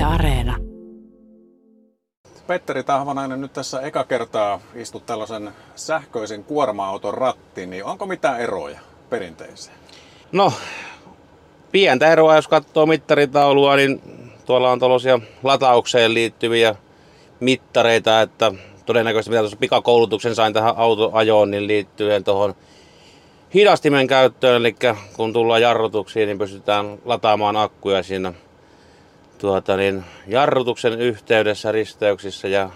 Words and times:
Yle 0.00 0.06
Areena. 0.08 0.56
Petteri 2.46 2.84
Tahvanainen, 2.84 3.40
nyt 3.40 3.52
tässä 3.52 3.80
eka 3.80 4.04
kertaa 4.04 4.60
istut 4.74 5.06
tällaisen 5.06 5.50
sähköisen 5.76 6.44
kuorma-auton 6.44 7.14
rattiin, 7.14 7.70
niin 7.70 7.84
onko 7.84 8.06
mitään 8.06 8.40
eroja 8.40 8.80
perinteiseen? 9.10 9.76
No, 10.32 10.52
pientä 11.72 12.12
eroa, 12.12 12.36
jos 12.36 12.48
katsoo 12.48 12.86
mittaritaulua, 12.86 13.76
niin 13.76 14.02
tuolla 14.46 14.70
on 14.70 14.80
tällaisia 14.80 15.20
lataukseen 15.42 16.14
liittyviä 16.14 16.74
mittareita, 17.40 18.20
että 18.20 18.52
todennäköisesti 18.86 19.30
mitä 19.30 19.40
tuossa 19.40 19.56
pikakoulutuksen 19.56 20.34
sain 20.34 20.52
tähän 20.52 20.74
autoajoon, 20.76 21.50
niin 21.50 21.66
liittyen 21.66 22.24
tuohon 22.24 22.54
hidastimen 23.54 24.06
käyttöön, 24.06 24.56
eli 24.56 24.76
kun 25.16 25.32
tullaan 25.32 25.62
jarrutuksiin, 25.62 26.26
niin 26.26 26.38
pystytään 26.38 26.98
lataamaan 27.04 27.56
akkuja 27.56 28.02
siinä 28.02 28.32
tuota, 29.40 29.76
niin, 29.76 30.04
jarrutuksen 30.26 31.00
yhteydessä, 31.00 31.72
risteyksissä 31.72 32.48
ja 32.48 32.70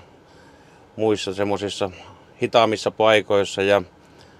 muissa 0.96 1.34
semmoisissa 1.34 1.90
hitaammissa 2.42 2.90
paikoissa. 2.90 3.62
Ja 3.62 3.82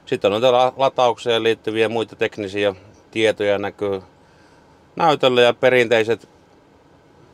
sitten 0.06 0.32
on 0.32 0.40
täällä 0.40 0.72
lataukseen 0.76 1.42
liittyviä 1.42 1.88
muita 1.88 2.16
teknisiä 2.16 2.74
tietoja 3.10 3.58
näkyy 3.58 4.02
näytöllä 4.96 5.40
ja 5.40 5.54
perinteiset 5.54 6.28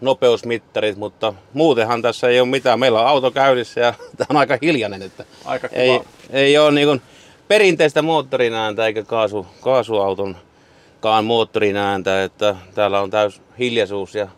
nopeusmittarit, 0.01 0.97
mutta 0.97 1.35
muutenhan 1.53 2.03
tässä 2.03 2.29
ei 2.29 2.41
ole 2.41 2.49
mitään. 2.49 2.81
Meillä 2.81 3.01
on 3.01 3.07
auto 3.07 3.31
käynnissä 3.31 3.81
ja 3.81 3.95
tämä 4.17 4.27
on 4.31 4.37
aika 4.37 4.59
hiljainen, 4.63 5.03
että 5.03 5.25
Aika 5.45 5.69
ei, 5.73 6.01
ei 6.31 6.59
ole 6.59 6.73
niin 6.73 6.87
kuin 6.89 7.03
perinteistä 7.49 8.03
moottorin 8.03 8.55
ääntä 8.55 8.87
eikä 8.87 9.03
kaasu, 9.03 9.47
kaasuautonkaan 9.61 11.25
moottorin 11.25 11.77
ääntä, 11.77 12.25
että 12.25 12.57
täällä 12.75 13.01
on 13.01 13.11
täys 13.11 13.43
hiljaisuus 13.59 14.15
ja 14.15 14.29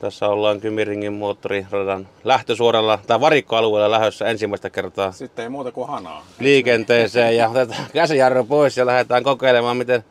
tässä 0.00 0.28
ollaan 0.28 0.60
Kymiringin 0.60 1.12
moottoriradan 1.12 2.08
lähtösuoralla 2.24 2.98
tai 3.06 3.20
varikkoalueella 3.20 3.90
lähdössä 3.90 4.26
ensimmäistä 4.26 4.70
kertaa 4.70 5.12
Sitten 5.12 5.42
ei 5.42 5.48
muuta 5.48 5.72
kuin 5.72 5.88
hanaa. 5.88 6.26
liikenteeseen 6.38 7.36
ja 7.36 7.48
otetaan 7.48 7.86
käsijarru 7.92 8.44
pois 8.44 8.76
ja 8.76 8.86
lähdetään 8.86 9.22
kokeilemaan, 9.22 9.76
miten 9.76 10.04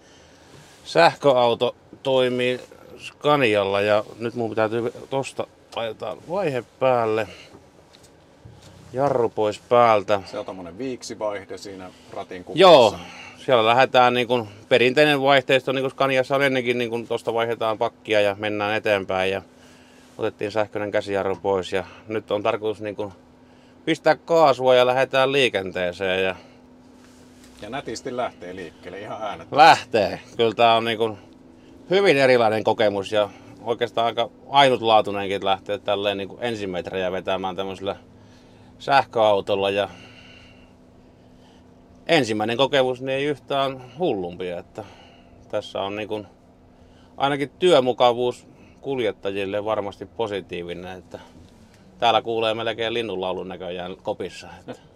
sähköauto 0.84 1.76
toimii 2.04 2.60
Scanialla. 2.98 3.82
Ja 3.82 4.04
nyt 4.20 4.36
mun 4.36 4.56
täytyy 4.56 4.94
tosta 5.10 5.48
laitetaan 5.76 6.18
vaihe 6.30 6.64
päälle. 6.80 7.28
Jarru 8.94 9.30
pois 9.30 9.60
päältä. 9.60 10.22
Se 10.26 10.40
on 10.40 10.46
tommonen 10.46 10.78
viiksivaihde 10.78 11.58
siinä 11.58 11.90
ratin 12.14 12.44
kuppassa. 12.44 12.62
Joo, 12.62 12.96
siellä 13.38 13.66
lähdetään 13.66 14.14
niin 14.14 14.28
kuin 14.28 14.50
perinteinen 14.70 15.22
vaihteisto, 15.22 15.72
niin 15.72 15.84
kuin 15.84 15.92
Scaniassa 15.92 16.36
on 16.36 16.44
ennenkin, 16.44 16.78
niin 16.78 16.90
kuin 16.90 17.08
tuosta 17.08 17.34
vaihdetaan 17.34 17.78
pakkia 17.78 18.22
ja 18.22 18.36
mennään 18.40 18.76
eteenpäin. 18.76 19.32
Ja 19.32 19.42
otettiin 20.20 20.52
sähköinen 20.52 20.92
käsijarru 20.92 21.36
pois 21.36 21.74
ja 21.74 21.84
nyt 22.08 22.32
on 22.32 22.44
tarkoitus 22.44 22.82
niin 22.82 22.96
kuin 22.96 23.14
pistää 23.86 24.16
kaasua 24.16 24.76
ja 24.76 24.86
lähdetään 24.86 25.32
liikenteeseen. 25.32 26.24
Ja 26.24 26.36
Ja 27.62 27.70
nätisti 27.70 28.18
lähtee 28.18 28.56
liikkeelle 28.56 29.00
ihan 29.00 29.22
äänet. 29.22 29.48
lähtee. 29.52 30.20
Kyllä 30.38 30.54
tämä 30.56 30.76
on 30.76 30.86
niin 30.86 30.98
kuin 30.98 31.18
hyvin 31.90 32.18
erilainen 32.18 32.64
kokemus 32.64 33.12
ja 33.12 33.30
oikeastaan 33.62 34.06
aika 34.08 34.30
ainutlaatuinenkin 34.50 35.46
lähtee 35.46 35.78
tälleen 35.78 36.18
niin 36.18 36.30
kuin 36.30 36.44
ensimetrejä 36.44 37.12
vetämään 37.12 37.56
tämmöisellä 37.56 37.96
sähköautolla 38.80 39.70
ja 39.70 39.90
ensimmäinen 42.08 42.58
kokemus 42.58 43.02
niin 43.02 43.18
ei 43.18 43.26
yhtään 43.26 43.82
hullumpi, 44.00 44.50
että 44.50 44.84
tässä 45.52 45.82
on 45.82 45.96
niin 45.96 46.08
kuin 46.08 46.28
ainakin 47.18 47.50
työmukavuus 47.50 48.49
kuljettajille 48.82 49.66
varmasti 49.66 50.06
positiivinen, 50.06 50.98
että 50.98 51.20
täällä 52.00 52.22
kuulee 52.22 52.54
melkein 52.54 52.94
linnunlaulun 52.94 53.48
näköjään 53.48 53.96
kopissa. 54.04 54.48
Että 54.60 54.90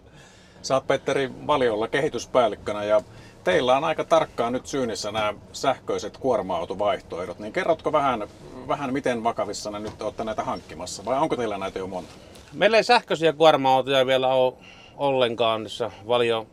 Sä 0.64 0.74
oot 0.74 0.86
Petteri 0.86 1.30
Valiolla 1.46 1.88
kehityspäällikkönä 1.88 2.84
ja 2.84 3.00
teillä 3.44 3.76
on 3.76 3.84
aika 3.84 4.04
tarkkaan 4.04 4.52
nyt 4.52 4.66
syynissä 4.66 5.12
nämä 5.12 5.34
sähköiset 5.52 6.16
kuorma-autovaihtoehdot. 6.16 7.38
Niin 7.38 7.52
kerrotko 7.52 7.92
vähän, 7.92 8.28
vähän 8.68 8.92
miten 8.92 9.24
vakavissa 9.24 9.70
ne 9.70 9.78
nyt 9.78 10.02
olette 10.02 10.24
näitä 10.24 10.44
hankkimassa 10.44 11.04
vai 11.04 11.18
onko 11.18 11.36
teillä 11.36 11.58
näitä 11.58 11.78
jo 11.78 11.86
monta? 11.86 12.12
Meillä 12.52 12.76
ei 12.76 12.84
sähköisiä 12.84 13.32
kuorma-autoja 13.32 14.06
vielä 14.06 14.28
ole 14.28 14.52
ollenkaan 14.96 15.62
tässä 15.62 15.90
valio 16.06 16.46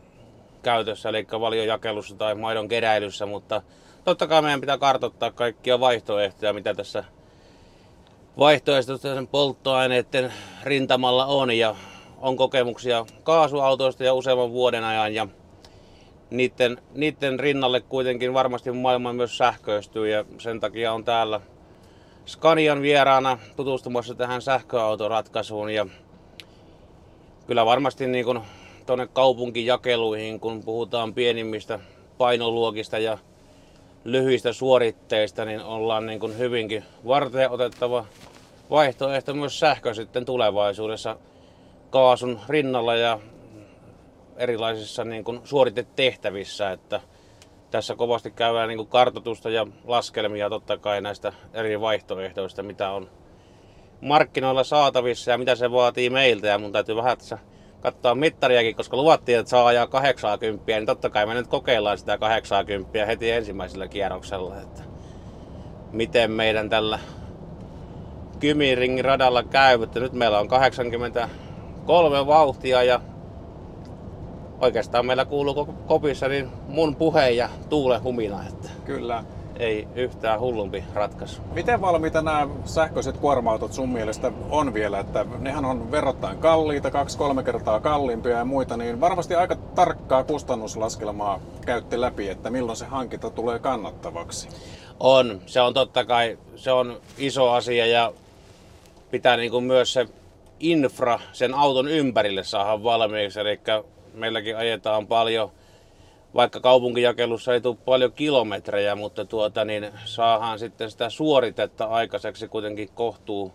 käytössä, 0.62 1.08
eli 1.08 1.26
valiojakelussa 1.40 2.14
tai 2.14 2.34
maidon 2.34 2.68
keräilyssä, 2.68 3.26
mutta 3.26 3.62
totta 4.04 4.26
kai 4.26 4.42
meidän 4.42 4.60
pitää 4.60 4.78
kartoittaa 4.78 5.30
kaikkia 5.30 5.80
vaihtoehtoja, 5.80 6.52
mitä 6.52 6.74
tässä 6.74 7.04
vaihtoehtoisten 8.38 9.26
polttoaineiden 9.26 10.32
rintamalla 10.64 11.26
on 11.26 11.50
ja 11.50 11.76
on 12.20 12.36
kokemuksia 12.36 13.06
kaasuautoista 13.22 14.04
ja 14.04 14.14
useamman 14.14 14.52
vuoden 14.52 14.84
ajan 14.84 15.14
ja 15.14 15.28
niiden, 16.30 16.78
niiden 16.94 17.40
rinnalle 17.40 17.80
kuitenkin 17.80 18.34
varmasti 18.34 18.72
maailma 18.72 19.12
myös 19.12 19.38
sähköistyy 19.38 20.08
ja 20.08 20.24
sen 20.38 20.60
takia 20.60 20.92
on 20.92 21.04
täällä 21.04 21.40
Scanian 22.26 22.82
vieraana 22.82 23.38
tutustumassa 23.56 24.14
tähän 24.14 24.42
sähköautoratkaisuun 24.42 25.70
ja 25.70 25.86
kyllä 27.46 27.66
varmasti 27.66 28.06
niin 28.06 28.24
kuin 28.24 28.40
tuonne 28.86 29.06
kaupunkijakeluihin, 29.06 30.40
kun 30.40 30.62
puhutaan 30.62 31.14
pienimmistä 31.14 31.78
painoluokista 32.18 32.98
ja 32.98 33.18
lyhyistä 34.04 34.52
suoritteista, 34.52 35.44
niin 35.44 35.60
ollaan 35.60 36.06
niin 36.06 36.20
kuin 36.20 36.38
hyvinkin 36.38 36.84
varten 37.06 37.50
otettava 37.50 38.04
vaihtoehto 38.70 39.34
myös 39.34 39.60
sähkö 39.60 39.94
sitten 39.94 40.24
tulevaisuudessa 40.24 41.16
kaasun 41.90 42.40
rinnalla 42.48 42.96
ja 42.96 43.18
erilaisissa 44.36 45.04
niin 45.04 45.24
kuin 45.24 45.40
suoritetehtävissä, 45.44 46.70
että 46.70 47.00
tässä 47.70 47.94
kovasti 47.94 48.30
käydään 48.30 48.68
niin 48.68 48.78
kuin 48.78 48.88
kartoitusta 48.88 49.50
ja 49.50 49.66
laskelmia 49.84 50.50
totta 50.50 50.78
kai 50.78 51.00
näistä 51.00 51.32
eri 51.54 51.80
vaihtoehdoista, 51.80 52.62
mitä 52.62 52.90
on 52.90 53.10
markkinoilla 54.00 54.64
saatavissa 54.64 55.30
ja 55.30 55.38
mitä 55.38 55.54
se 55.54 55.72
vaatii 55.72 56.10
meiltä. 56.10 56.46
Ja 56.46 56.58
mun 56.58 56.72
täytyy 56.72 56.96
vähän 56.96 57.18
tässä 57.18 57.38
katsoa 57.82 58.14
mittariakin, 58.14 58.76
koska 58.76 58.96
luvattiin, 58.96 59.38
että 59.38 59.50
saa 59.50 59.66
ajaa 59.66 59.86
80, 59.86 60.64
niin 60.66 60.86
totta 60.86 61.10
kai 61.10 61.26
me 61.26 61.34
nyt 61.34 61.46
kokeillaan 61.46 61.98
sitä 61.98 62.18
80 62.18 63.06
heti 63.06 63.30
ensimmäisellä 63.30 63.88
kierroksella, 63.88 64.60
että 64.60 64.82
miten 65.92 66.30
meidän 66.30 66.68
tällä 66.68 66.98
Kymiringin 68.40 69.04
radalla 69.04 69.42
käy, 69.42 69.82
että 69.82 70.00
nyt 70.00 70.12
meillä 70.12 70.38
on 70.38 70.48
83 70.48 72.26
vauhtia 72.26 72.82
ja 72.82 73.00
oikeastaan 74.60 75.06
meillä 75.06 75.24
kuuluu 75.24 75.68
kopissa 75.86 76.28
niin 76.28 76.48
mun 76.68 76.96
puhe 76.96 77.30
ja 77.30 77.48
tuulen 77.68 78.02
humina, 78.02 78.44
että 78.48 78.68
Kyllä. 78.84 79.24
Ei 79.58 79.88
yhtään 79.94 80.40
hullumpi 80.40 80.84
ratkaisu. 80.94 81.42
Miten 81.52 81.80
valmiita 81.80 82.22
nämä 82.22 82.48
sähköiset 82.64 83.16
kuorma-autot 83.16 83.72
sun 83.72 83.88
mielestä 83.88 84.32
on 84.50 84.74
vielä? 84.74 84.98
Että 84.98 85.26
nehän 85.38 85.64
on 85.64 85.90
verrattain 85.90 86.38
kalliita, 86.38 86.90
kaksi-kolme 86.90 87.42
kertaa 87.42 87.80
kalliimpia 87.80 88.36
ja 88.36 88.44
muita, 88.44 88.76
niin 88.76 89.00
varmasti 89.00 89.34
aika 89.34 89.56
tarkkaa 89.56 90.24
kustannuslaskelmaa 90.24 91.40
käytte 91.66 92.00
läpi, 92.00 92.28
että 92.28 92.50
milloin 92.50 92.76
se 92.76 92.84
hankinta 92.84 93.30
tulee 93.30 93.58
kannattavaksi. 93.58 94.48
On, 95.00 95.40
se 95.46 95.60
on 95.60 95.74
totta 95.74 96.04
kai, 96.04 96.38
se 96.56 96.72
on 96.72 97.00
iso 97.18 97.50
asia 97.50 97.86
ja 97.86 98.12
pitää 99.10 99.36
niin 99.36 99.50
kuin 99.50 99.64
myös 99.64 99.92
se 99.92 100.06
infra 100.60 101.20
sen 101.32 101.54
auton 101.54 101.88
ympärille 101.88 102.44
saada 102.44 102.82
valmiiksi. 102.82 103.40
Eli 103.40 103.60
meilläkin 104.14 104.56
ajetaan 104.56 105.06
paljon, 105.06 105.50
vaikka 106.34 106.60
kaupunkijakelussa 106.60 107.54
ei 107.54 107.60
tule 107.60 107.76
paljon 107.84 108.12
kilometrejä, 108.12 108.94
mutta 108.94 109.24
tuota, 109.24 109.64
niin 109.64 109.90
saadaan 110.04 110.58
sitten 110.58 110.90
sitä 110.90 111.10
suoritetta 111.10 111.84
aikaiseksi 111.84 112.48
kuitenkin 112.48 112.88
kohtuu 112.94 113.52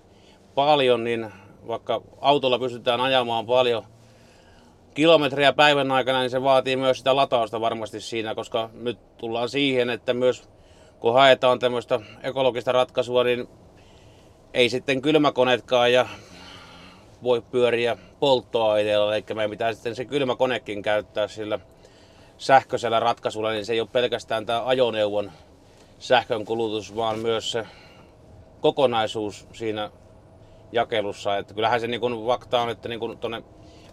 paljon, 0.56 1.04
niin 1.04 1.31
vaikka 1.68 2.01
autolla 2.22 2.60
pystytään 2.60 3.01
ajamaan 3.01 3.46
paljon 3.46 3.84
kilometrejä 4.94 5.54
päivän 5.54 5.92
aikana, 5.92 6.19
niin 6.19 6.30
se 6.30 6.44
vaatii 6.44 6.75
myös 6.75 6.98
sitä 6.98 7.16
latausta 7.16 7.62
varmasti 7.62 8.01
siinä, 8.01 8.36
koska 8.36 8.69
nyt 8.74 9.18
tullaan 9.18 9.50
siihen, 9.50 9.90
että 9.90 10.13
myös 10.13 10.50
kun 11.00 11.13
haetaan 11.13 11.60
tämmöistä 11.60 12.00
ekologista 12.24 12.72
ratkaisua, 12.72 13.24
niin 13.24 13.48
ei 14.54 14.69
sitten 14.69 15.01
kylmäkoneetkaan 15.01 15.94
ja 15.94 16.07
voi 17.24 17.42
pyöriä 17.42 17.98
polttoaineella, 18.19 19.16
eli 19.16 19.24
meidän 19.34 19.50
pitää 19.50 19.74
sitten 19.74 19.96
se 19.96 20.06
kylmäkonekin 20.06 20.81
käyttää 20.81 21.28
sillä 21.28 21.60
sähköisellä 22.38 23.00
ratkaisulla, 23.00 23.51
niin 23.51 23.66
se 23.66 23.74
ei 23.74 23.81
ole 23.81 23.89
pelkästään 23.92 24.45
tämä 24.45 24.66
ajoneuvon 24.66 25.31
sähkön 26.00 26.45
kulutus, 26.45 26.95
vaan 26.95 27.19
myös 27.19 27.51
se 27.51 27.66
kokonaisuus 28.62 29.48
siinä 29.54 29.92
jakelussa. 30.72 31.38
Että 31.38 31.54
kyllähän 31.54 31.81
se 31.81 31.88
niin 31.88 32.01
kuin 32.01 32.13
on, 32.62 32.69
että 32.69 32.89
niin 32.89 33.18
tuonne 33.19 33.44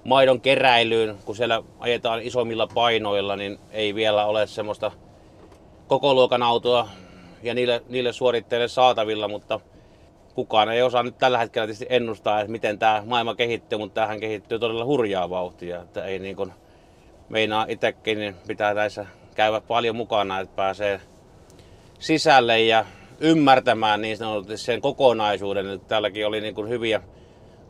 maidon 0.04 0.40
keräilyyn, 0.40 1.18
kun 1.24 1.36
siellä 1.36 1.62
ajetaan 1.78 2.22
isommilla 2.22 2.66
painoilla, 2.66 3.36
niin 3.36 3.58
ei 3.70 3.94
vielä 3.94 4.26
ole 4.26 4.46
semmoista 4.46 4.92
koko 5.86 6.14
luokan 6.14 6.42
autoa 6.42 6.88
ja 7.42 7.54
niille, 7.54 7.82
niille 7.88 8.12
suoritteille 8.12 8.68
saatavilla, 8.68 9.28
mutta 9.28 9.60
kukaan 10.34 10.68
ei 10.68 10.82
osaa 10.82 11.02
nyt 11.02 11.18
tällä 11.18 11.38
hetkellä 11.38 11.66
tietysti 11.66 11.86
ennustaa, 11.88 12.40
että 12.40 12.52
miten 12.52 12.78
tämä 12.78 13.02
maailma 13.06 13.34
kehittyy, 13.34 13.78
mutta 13.78 14.00
tähän 14.00 14.20
kehittyy 14.20 14.58
todella 14.58 14.84
hurjaa 14.84 15.30
vauhtia. 15.30 15.82
Että 15.82 16.04
ei 16.04 16.18
niin 16.18 16.36
kuin, 16.36 16.52
meinaa 17.28 17.66
itsekin, 17.68 18.18
niin 18.18 18.36
pitää 18.46 18.74
näissä 18.74 19.06
käydä 19.34 19.60
paljon 19.60 19.96
mukana, 19.96 20.40
että 20.40 20.56
pääsee 20.56 21.00
sisälle 21.98 22.60
ja 22.60 22.84
ymmärtämään 23.20 24.00
niin 24.00 24.16
sanotusti 24.16 24.56
sen 24.56 24.80
kokonaisuuden. 24.80 25.70
Että 25.70 25.88
täälläkin 25.88 26.26
oli 26.26 26.40
niin 26.40 26.54
kuin 26.54 26.68
hyviä 26.68 27.02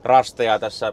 rasteja 0.02 0.58
tässä 0.58 0.92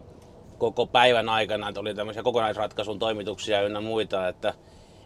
koko 0.57 0.85
päivän 0.85 1.29
aikana, 1.29 1.69
että 1.69 1.79
oli 1.79 1.95
tämmöisiä 1.95 2.23
kokonaisratkaisun 2.23 2.99
toimituksia 2.99 3.61
ynnä 3.61 3.81
muita, 3.81 4.27
että 4.27 4.53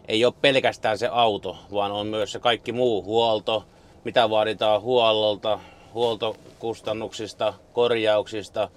ei 0.08 0.24
ole 0.24 0.34
pelkästään 0.40 0.98
se 0.98 1.08
auto, 1.12 1.56
vaan 1.72 1.92
on 1.92 2.06
myös 2.06 2.32
se 2.32 2.38
kaikki 2.38 2.72
muu 2.72 3.04
huolto, 3.04 3.64
mitä 4.04 4.30
vaaditaan 4.30 4.82
huollolta, 4.82 5.58
huoltokustannuksista, 5.94 7.54
korjauksista, 7.72 8.68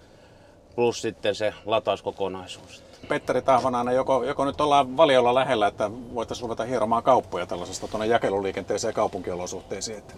plus 0.75 1.02
sitten 1.02 1.36
se 1.36 1.54
latauskokonaisuus. 1.66 2.88
Petteri 3.10 3.42
Tahvanainen, 3.42 3.96
joko, 3.96 4.24
joko 4.24 4.46
nyt 4.46 4.62
ollaan 4.62 4.98
valiolla 4.98 5.36
lähellä, 5.36 5.68
että 5.68 5.92
voitaisiin 6.14 6.44
ruveta 6.44 6.64
hieromaan 6.64 7.04
kauppoja 7.04 7.46
tällaisesta 7.46 7.88
tuonne 7.88 8.08
jakeluliikenteeseen 8.08 8.90
ja 8.90 8.94
kaupunkiolosuhteisiin? 8.94 9.98
Että... 9.98 10.14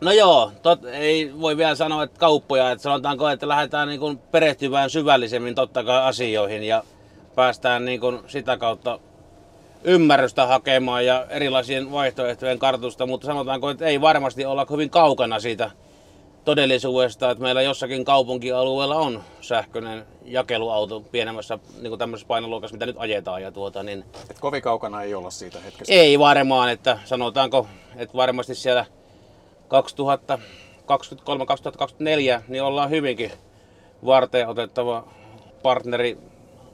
No 0.00 0.12
joo, 0.12 0.52
tot, 0.62 0.84
ei 0.84 1.40
voi 1.40 1.56
vielä 1.56 1.74
sanoa, 1.74 2.02
että 2.02 2.18
kauppoja, 2.18 2.70
että 2.70 2.82
sanotaanko, 2.82 3.28
että 3.28 3.48
lähdetään 3.48 3.88
niin 3.88 4.00
kuin 4.00 4.18
perehtymään 4.18 4.90
syvällisemmin 4.90 5.54
totta 5.54 5.84
kai 5.84 6.02
asioihin 6.02 6.62
ja 6.62 6.82
päästään 7.34 7.84
niin 7.84 8.00
kuin 8.00 8.20
sitä 8.26 8.56
kautta 8.56 8.98
ymmärrystä 9.84 10.46
hakemaan 10.46 11.06
ja 11.06 11.26
erilaisien 11.28 11.92
vaihtoehtojen 11.92 12.58
kartusta, 12.58 13.06
mutta 13.06 13.26
sanotaanko, 13.26 13.70
että 13.70 13.86
ei 13.86 14.00
varmasti 14.00 14.44
olla 14.44 14.66
hyvin 14.70 14.90
kaukana 14.90 15.40
siitä 15.40 15.70
todellisuudesta, 16.44 17.30
että 17.30 17.42
meillä 17.42 17.62
jossakin 17.62 18.04
kaupunkialueella 18.04 18.96
on 18.96 19.22
sähköinen 19.40 20.06
jakeluauto 20.24 21.00
pienemmässä 21.00 21.58
niin 21.80 21.88
kuin 21.88 21.98
tämmöisessä 21.98 22.28
painoluokassa, 22.28 22.74
mitä 22.74 22.86
nyt 22.86 22.96
ajetaan. 22.98 23.42
Ja 23.42 23.52
tuota, 23.52 23.82
niin 23.82 24.04
Et 24.30 24.40
kovin 24.40 24.62
kaukana 24.62 25.02
ei 25.02 25.14
olla 25.14 25.30
siitä 25.30 25.60
hetkestä. 25.60 25.94
ei 25.94 26.18
varmaan, 26.18 26.70
että 26.70 26.98
sanotaanko, 27.04 27.66
että 27.96 28.16
varmasti 28.16 28.54
siellä 28.54 28.86
2023-2024 32.38 32.42
niin 32.48 32.62
ollaan 32.62 32.90
hyvinkin 32.90 33.32
varten 34.06 34.48
otettava 34.48 35.04
partneri 35.62 36.18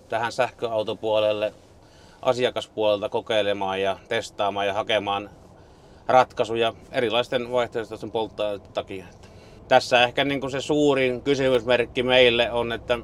tähän 0.08 0.32
sähköautopuolelle 0.32 1.54
asiakaspuolelta 2.22 3.08
kokeilemaan 3.08 3.80
ja 3.80 3.98
testaamaan 4.08 4.66
ja 4.66 4.74
hakemaan 4.74 5.30
ratkaisuja 6.06 6.74
erilaisten 6.92 7.52
vaihtoehtoisten 7.52 8.10
polttoaineiden 8.10 8.72
takia. 8.72 9.04
Tässä 9.70 10.02
ehkä 10.02 10.24
niin 10.24 10.40
kuin 10.40 10.50
se 10.50 10.60
suurin 10.60 11.22
kysymysmerkki 11.22 12.02
meille 12.02 12.50
on, 12.50 12.72
että 12.72 12.98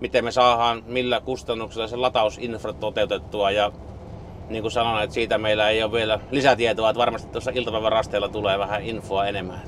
miten 0.00 0.24
me 0.24 0.30
saadaan, 0.30 0.82
millä 0.86 1.20
kustannuksella 1.20 1.88
se 1.88 1.96
latausinfra 1.96 2.72
toteutettua 2.72 3.50
ja 3.50 3.72
niin 4.48 4.62
kuin 4.62 4.72
sanoin, 4.72 5.04
että 5.04 5.14
siitä 5.14 5.38
meillä 5.38 5.70
ei 5.70 5.82
ole 5.82 5.92
vielä 5.92 6.20
lisätietoa, 6.30 6.90
että 6.90 6.98
varmasti 6.98 7.28
tuossa 7.28 7.50
iltapäivän 7.54 7.92
rasteella 7.92 8.28
tulee 8.28 8.58
vähän 8.58 8.82
infoa 8.82 9.26
enemmän. 9.26 9.62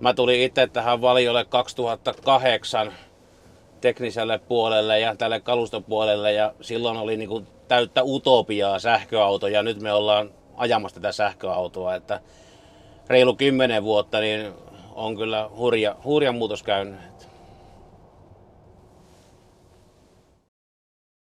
Mä 0.00 0.14
tulin 0.14 0.40
itse 0.40 0.66
tähän 0.66 1.00
valiolle 1.00 1.44
2008 1.44 2.92
tekniselle 3.80 4.38
puolelle 4.38 5.00
ja 5.00 5.16
tälle 5.16 5.40
kalustopuolelle 5.40 6.32
ja 6.32 6.54
silloin 6.60 6.96
oli 6.96 7.16
niin 7.16 7.28
kuin 7.28 7.46
täyttä 7.68 8.02
utopiaa 8.04 8.78
sähköauto 8.78 9.46
ja 9.48 9.62
nyt 9.62 9.80
me 9.80 9.92
ollaan 9.92 10.30
ajamassa 10.56 11.00
tätä 11.00 11.12
sähköautoa, 11.12 11.94
että 11.94 12.20
reilu 13.08 13.34
kymmenen 13.34 13.84
vuotta 13.84 14.20
niin 14.20 14.52
on 14.98 15.16
kyllä 15.16 15.50
hurja, 15.56 15.96
hurja 16.04 16.32
muutos 16.32 16.62
käynyt. 16.62 17.00